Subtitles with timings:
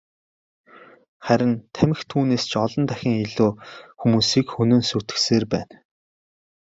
[1.25, 3.51] Харин тамхи түүнээс ч олон дахин илүү
[3.99, 5.75] хүмүүсийг хөнөөн сүйтгэсээр байна.